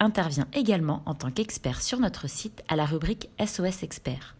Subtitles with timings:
[0.00, 4.36] intervient également en tant qu'expert sur notre site à la rubrique SOS Expert.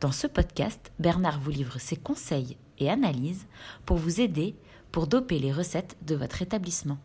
[0.00, 3.46] Dans ce podcast, Bernard vous livre ses conseils et analyses
[3.86, 4.56] pour vous aider
[4.92, 6.98] pour doper les recettes de votre établissement.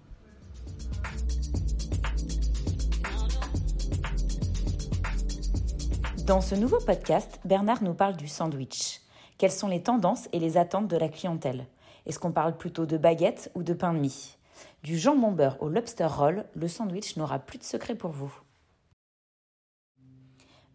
[6.26, 9.02] Dans ce nouveau podcast, Bernard nous parle du sandwich.
[9.40, 11.66] Quelles sont les tendances et les attentes de la clientèle?
[12.06, 14.38] Est-ce qu'on parle plutôt de baguette ou de pain de mie?
[14.84, 18.34] Du jambon beurre au lobster roll, le sandwich n'aura plus de secret pour vous.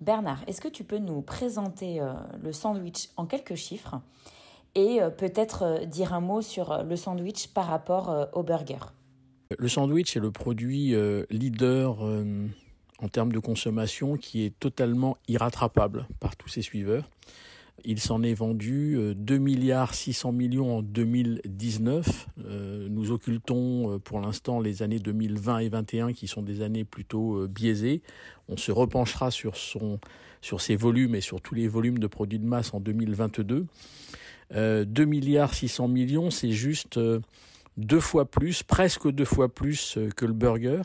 [0.00, 4.02] Bernard, est-ce que tu peux nous présenter euh, le sandwich en quelques chiffres
[4.74, 8.92] et euh, peut-être euh, dire un mot sur le sandwich par rapport au burger?
[9.58, 10.94] Le sandwich est le produit
[11.30, 17.08] leader en termes de consommation qui est totalement irrattrapable par tous ses suiveurs.
[17.84, 22.28] Il s'en est vendu 2 milliards 600 millions en 2019.
[22.88, 28.02] nous occultons pour l'instant les années 2020 et 2021 qui sont des années plutôt biaisées.
[28.48, 29.98] On se repenchera sur son
[30.40, 33.66] sur ses volumes et sur tous les volumes de produits de masse en 2022.
[34.54, 37.00] 2 milliards 600 millions, c'est juste
[37.76, 40.82] deux fois plus, presque deux fois plus que le burger,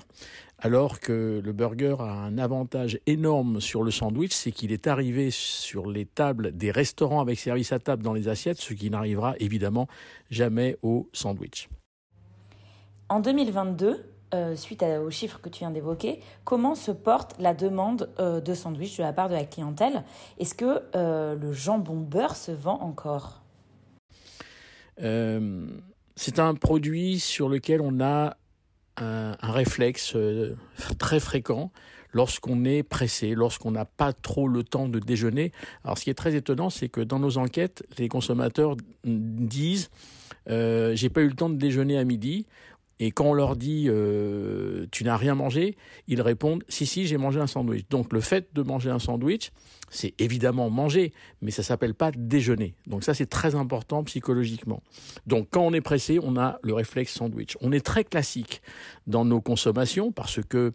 [0.62, 5.32] alors que le burger a un avantage énorme sur le sandwich, c'est qu'il est arrivé
[5.32, 9.36] sur les tables des restaurants avec service à table dans les assiettes, ce qui n'arrivera
[9.40, 9.88] évidemment
[10.30, 11.70] jamais au sandwich.
[13.08, 14.04] En 2022,
[14.36, 18.54] euh, suite aux chiffres que tu viens d'évoquer, comment se porte la demande euh, de
[18.54, 20.04] sandwich de la part de la clientèle?
[20.38, 23.42] Est-ce que euh, le jambon beurre se vend encore?
[26.16, 28.36] C'est un produit sur lequel on a
[29.02, 30.56] un, réflexe euh,
[30.98, 31.72] très fréquent
[32.12, 35.52] lorsqu'on est pressé, lorsqu'on n'a pas trop le temps de déjeuner.
[35.84, 39.90] Alors ce qui est très étonnant, c'est que dans nos enquêtes, les consommateurs disent
[40.50, 42.46] euh, j'ai pas eu le temps de déjeuner à midi.
[43.00, 45.78] Et quand on leur dit euh, tu n'as rien mangé,
[46.08, 47.86] ils répondent si si j'ai mangé un sandwich.
[47.90, 49.52] Donc le fait de manger un sandwich,
[49.90, 52.76] c'est évidemment manger, mais ça s'appelle pas déjeuner.
[52.88, 54.84] Donc ça c'est très important psychologiquement.
[55.28, 57.58] Donc quand on est pressé, on a le réflexe sandwich.
[57.62, 58.62] On est très classique
[59.08, 60.74] dans nos consommations parce que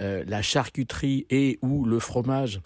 [0.00, 2.60] euh, la charcuterie et ou le fromage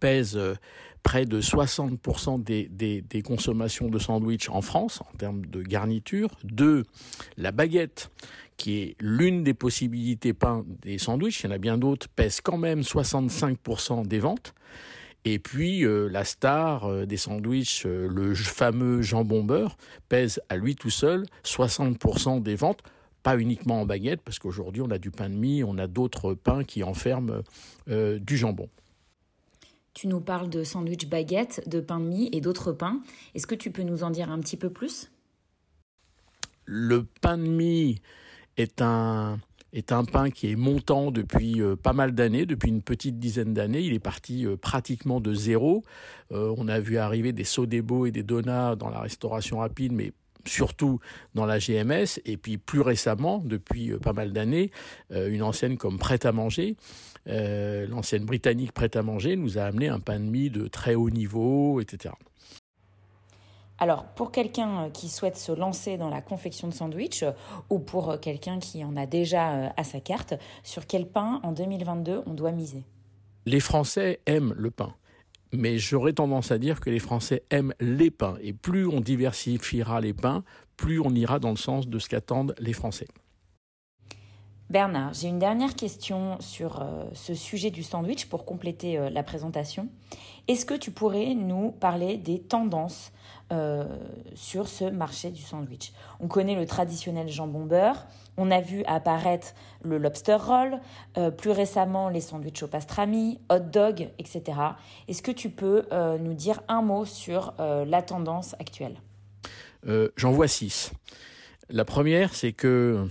[0.00, 0.54] pèsent euh,
[1.02, 6.30] près de 60% des, consommations de sandwich en France en termes de garniture.
[6.44, 6.84] Deux,
[7.36, 8.10] la baguette,
[8.56, 12.40] qui est l'une des possibilités pain des sandwichs, il y en a bien d'autres, pèse
[12.40, 14.54] quand même 65% des ventes.
[15.24, 19.76] Et puis euh, la star euh, des sandwichs, le fameux jambon beurre,
[20.08, 22.82] pèse à lui tout seul 60% des ventes
[23.24, 26.34] pas uniquement en baguette, parce qu'aujourd'hui on a du pain de mie, on a d'autres
[26.34, 27.42] pains qui enferment
[27.86, 28.68] du jambon.
[30.02, 33.00] Tu nous parles de sandwich baguette, de pain de mie et d'autres pains.
[33.36, 35.12] Est-ce que tu peux nous en dire un petit peu plus?
[36.64, 38.00] Le pain de mie
[38.56, 39.38] est un,
[39.72, 43.54] est un pain qui est montant depuis euh, pas mal d'années, depuis une petite dizaine
[43.54, 43.82] d'années.
[43.82, 45.84] Il est parti euh, pratiquement de zéro.
[46.32, 50.12] Euh, on a vu arriver des Sodebo et des Donuts dans la restauration rapide, mais
[50.44, 51.00] surtout
[51.34, 54.70] dans la GMS, et puis plus récemment, depuis pas mal d'années,
[55.10, 56.76] une enseigne comme Prêt à manger,
[57.28, 60.94] euh, l'ancienne britannique prête à manger nous a amené un pain de mie de très
[60.94, 62.14] haut niveau, etc.
[63.78, 67.32] Alors, pour quelqu'un euh, qui souhaite se lancer dans la confection de sandwich euh,
[67.70, 72.22] ou pour quelqu'un qui en a déjà à sa carte, sur quel pain en 2022
[72.26, 72.84] on doit miser?
[73.46, 74.94] Les Français aiment le pain.
[75.52, 78.36] Mais j'aurais tendance à dire que les Français aiment les pains.
[78.40, 80.44] Et plus on diversifiera les pains,
[80.76, 83.08] plus on ira dans le sens de ce qu'attendent les Français.
[84.72, 89.22] Bernard, j'ai une dernière question sur euh, ce sujet du sandwich pour compléter euh, la
[89.22, 89.90] présentation.
[90.48, 93.12] Est-ce que tu pourrais nous parler des tendances
[93.52, 93.84] euh,
[94.34, 95.92] sur ce marché du sandwich?
[96.20, 98.06] On connaît le traditionnel jambon beurre,
[98.38, 99.48] on a vu apparaître
[99.82, 100.80] le lobster roll,
[101.36, 104.42] plus récemment les sandwichs au pastrami, hot dog, etc.
[105.06, 105.84] Est-ce que tu peux
[106.18, 108.96] nous dire un mot sur la tendance actuelle?
[110.16, 110.92] J'en vois six.
[111.68, 113.06] La première, c'est que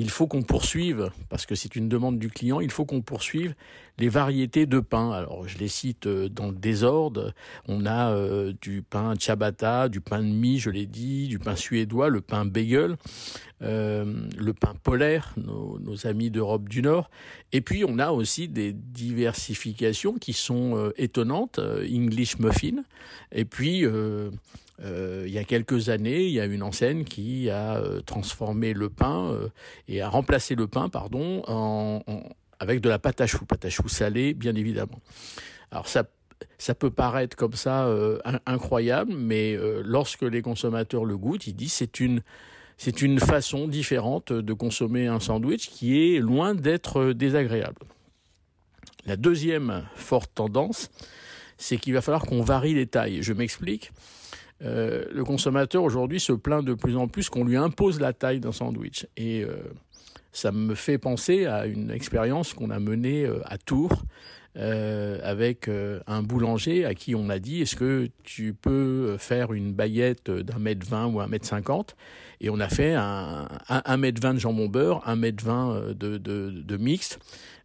[0.00, 3.54] il faut qu'on poursuive, parce que c'est une demande du client, il faut qu'on poursuive
[3.98, 5.12] les variétés de pain.
[5.12, 7.34] Alors je les cite euh, dans le désordre.
[7.68, 11.54] On a euh, du pain ciabatta, du pain de mie, je l'ai dit, du pain
[11.54, 12.96] suédois, le pain bagel,
[13.60, 17.10] euh, le pain polaire, nos, nos amis d'Europe du Nord.
[17.52, 21.58] Et puis on a aussi des diversifications qui sont étonnantes.
[21.58, 22.84] English muffin.
[23.32, 23.84] Et puis
[24.82, 28.72] euh, il y a quelques années, il y a une enseigne qui a euh, transformé
[28.72, 29.48] le pain euh,
[29.88, 31.42] et a remplacé le pain, pardon,
[32.58, 35.00] avec de la pâte à choux, pâte à choux salée, bien évidemment.
[35.70, 36.04] Alors ça
[36.56, 37.86] ça peut paraître comme ça
[38.46, 42.22] incroyable, mais lorsque les consommateurs le goûtent, ils disent c'est une
[42.78, 47.82] c'est une façon différente de consommer un sandwich qui est loin d'être désagréable.
[49.04, 50.90] La deuxième forte tendance,
[51.58, 53.22] c'est qu'il va falloir qu'on varie les tailles.
[53.22, 53.92] Je m'explique.
[54.62, 58.40] Euh, le consommateur aujourd'hui se plaint de plus en plus qu'on lui impose la taille
[58.40, 59.06] d'un sandwich.
[59.16, 59.56] Et euh,
[60.32, 64.04] ça me fait penser à une expérience qu'on a menée euh, à Tours
[64.56, 65.70] avec
[66.08, 70.58] un boulanger à qui on a dit est-ce que tu peux faire une baguette d'un
[70.58, 71.94] mètre vingt ou un mètre cinquante?
[72.40, 76.18] Et on a fait un, un, mètre vingt de jambon beurre, un mètre vingt de,
[76.18, 77.20] de, de mixte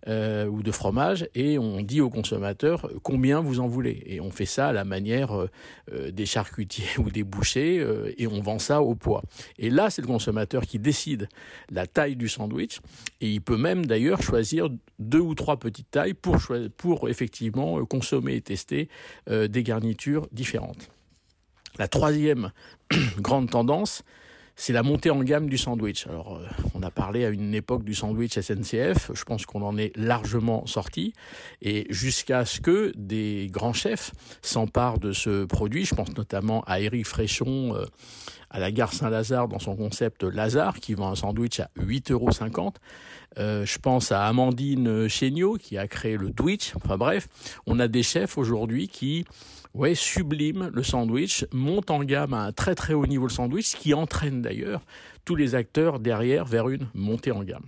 [0.07, 4.03] euh, ou de fromage et on dit au consommateur combien vous en voulez.
[4.05, 5.49] Et on fait ça à la manière euh,
[5.91, 7.83] euh, des charcutiers ou des bouchers
[8.17, 9.23] et on vend ça au poids.
[9.57, 11.27] Et là, c'est le consommateur qui décide
[11.71, 12.81] la taille du sandwich
[13.19, 14.69] et il peut même d'ailleurs choisir
[14.99, 16.37] deux ou trois petites tailles pour,
[16.77, 18.89] pour effectivement consommer et tester
[19.27, 20.89] des garnitures différentes.
[21.77, 22.51] La troisième
[23.19, 24.03] grande tendance,
[24.55, 26.07] c'est la montée en gamme du sandwich.
[26.07, 29.77] Alors, euh, on a parlé à une époque du sandwich SNCF, je pense qu'on en
[29.77, 31.13] est largement sorti,
[31.61, 34.11] et jusqu'à ce que des grands chefs
[34.41, 37.85] s'emparent de ce produit, je pense notamment à Eric Fréchon euh,
[38.49, 42.29] à la gare Saint-Lazare dans son concept Lazare, qui vend un sandwich à 8,50 euros.
[43.37, 46.73] Euh, je pense à Amandine Chéniaud, qui a créé le Twitch.
[46.75, 47.27] Enfin bref,
[47.65, 49.25] on a des chefs aujourd'hui qui
[49.73, 53.67] ouais, sublime le sandwich, monte en gamme à un très très haut niveau le sandwich,
[53.67, 54.81] ce qui entraîne d'ailleurs
[55.25, 57.65] tous les acteurs derrière vers une montée en gamme.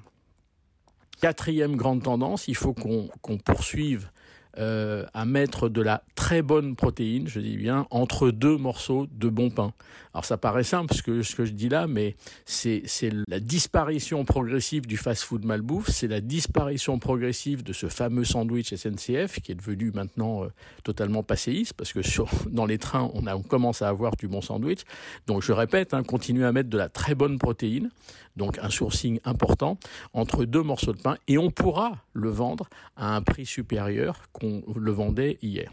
[1.21, 4.09] Quatrième grande tendance, il faut qu'on poursuive
[4.59, 9.29] euh, à mettre de la très bonne protéine, je dis bien, entre deux morceaux de
[9.29, 9.73] bon pain.
[10.13, 12.15] Alors ça paraît simple ce que, ce que je dis là, mais
[12.45, 12.83] c'est
[13.27, 19.39] la disparition progressive du fast-food malbouffe, c'est la disparition progressive de ce fameux sandwich SNCF
[19.41, 20.47] qui est devenu maintenant euh,
[20.83, 21.99] totalement passéiste parce que
[22.49, 24.81] dans les trains on commence à avoir du bon sandwich.
[25.27, 27.91] Donc je répète, hein, continuez à mettre de la très bonne protéine,
[28.37, 29.77] donc un sourcing important
[30.13, 34.46] entre deux morceaux de pain et on pourra le vendre à un prix supérieur qu'on
[34.75, 35.71] le vendait hier.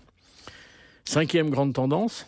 [1.04, 2.26] Cinquième grande tendance,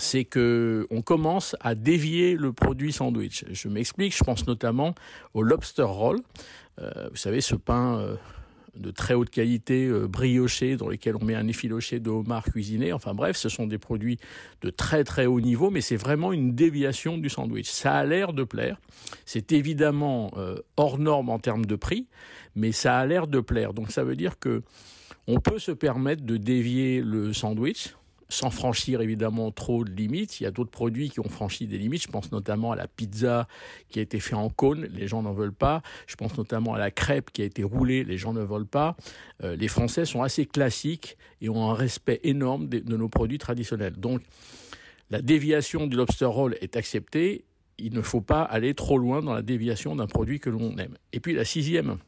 [0.00, 3.44] c'est que on commence à dévier le produit sandwich.
[3.50, 4.94] Je m'explique, je pense notamment
[5.34, 6.20] au lobster roll.
[6.80, 8.16] Euh, vous savez, ce pain euh,
[8.76, 12.92] de très haute qualité euh, brioché dans lequel on met un effiloché de homard cuisiné.
[12.94, 14.18] Enfin bref, ce sont des produits
[14.62, 17.68] de très très haut niveau, mais c'est vraiment une déviation du sandwich.
[17.68, 18.78] Ça a l'air de plaire.
[19.26, 20.32] C'est évidemment
[20.76, 22.06] hors norme en termes de prix,
[22.54, 23.74] mais ça a l'air de plaire.
[23.74, 24.62] Donc ça veut dire que
[25.30, 27.94] on peut se permettre de dévier le sandwich
[28.28, 30.40] sans franchir évidemment trop de limites.
[30.40, 32.02] Il y a d'autres produits qui ont franchi des limites.
[32.02, 33.48] Je pense notamment à la pizza
[33.88, 35.82] qui a été faite en cône, les gens n'en veulent pas.
[36.06, 38.96] Je pense notamment à la crêpe qui a été roulée, les gens ne veulent pas.
[39.42, 43.38] Euh, les Français sont assez classiques et ont un respect énorme de, de nos produits
[43.38, 43.94] traditionnels.
[43.96, 44.22] Donc
[45.10, 47.44] la déviation du lobster roll est acceptée.
[47.78, 50.96] Il ne faut pas aller trop loin dans la déviation d'un produit que l'on aime.
[51.12, 51.98] Et puis la sixième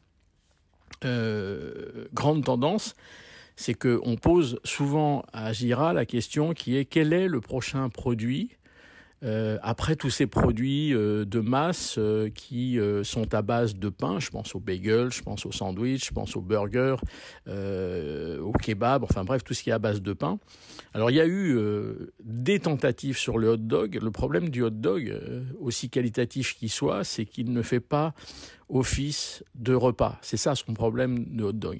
[1.05, 2.95] euh, grande tendance,
[3.55, 8.51] c'est qu'on pose souvent à Gira la question qui est quel est le prochain produit
[9.23, 14.19] euh, après tous ces produits euh, de masse euh, qui sont à base de pain,
[14.19, 16.95] je pense au bagel, je pense au sandwich, je pense au burger,
[17.47, 20.39] au kebab, enfin bref, tout ce qui est à base de pain.
[20.93, 21.57] Alors il y a eu
[22.23, 23.99] des tentatives sur le hot dog.
[24.01, 25.13] Le problème du hot dog,
[25.59, 28.13] aussi qualitatif qu'il soit, c'est qu'il ne fait pas
[28.69, 30.17] office de repas.
[30.21, 31.79] C'est ça son problème de hot dog.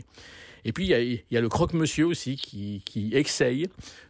[0.66, 2.82] Et puis, il y a, le croque-monsieur aussi qui,
[3.14, 3.68] essaye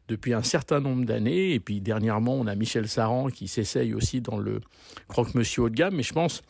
[0.08, 1.54] depuis un certain nombre d'années.
[1.54, 4.62] Et puis, dernièrement, on a Michel Saran qui s'essaye aussi dans le
[5.08, 5.96] croque-monsieur haut de gamme.
[5.96, 6.44] Mais je pense,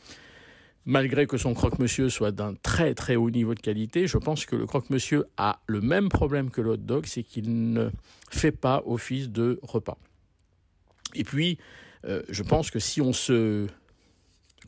[0.86, 4.56] malgré que son croque-monsieur soit d'un très très haut niveau de qualité, je pense que
[4.56, 7.90] le croque-monsieur a le même problème que le hot dog, c'est qu'il ne
[8.30, 9.98] fait pas office de repas.
[11.16, 11.58] Et puis,
[12.06, 13.68] euh, je pense que si on se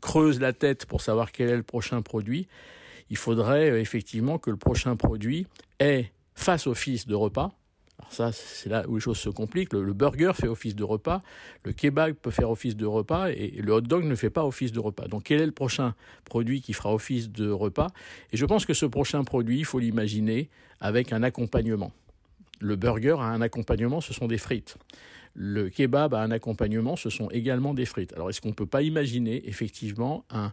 [0.00, 2.48] creuse la tête pour savoir quel est le prochain produit,
[3.10, 5.46] il faudrait euh, effectivement que le prochain produit
[5.78, 7.52] ait face office de repas,
[7.98, 9.72] Alors ça, c'est là où les choses se compliquent.
[9.72, 11.22] Le, burger fait office de repas,
[11.64, 14.72] le kebab peut faire office de repas et le hot dog ne fait pas office
[14.72, 15.08] de repas.
[15.08, 15.94] Donc quel est le prochain
[16.24, 17.88] produit qui fera office de repas?
[18.32, 21.92] Et je pense que ce prochain produit, il faut l'imaginer avec un accompagnement.
[22.60, 24.76] Le burger a un accompagnement, ce sont des frites.
[25.34, 28.12] Le kebab a un accompagnement, ce sont également des frites.
[28.14, 30.52] Alors est-ce qu'on ne peut pas imaginer effectivement un,